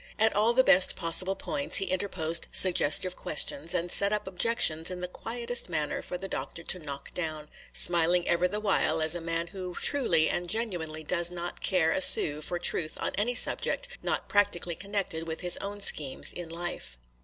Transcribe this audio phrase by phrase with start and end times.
[0.17, 4.99] At all the best possible points he interposed suggestive questions, and set up objections in
[4.99, 9.21] the quietest manner for the Doctor to knock down, smiling ever the while as a
[9.21, 13.35] man may who truly and genuinely does not care a sou for truth on any
[13.35, 16.97] subject not practically connected with his own schemes in life.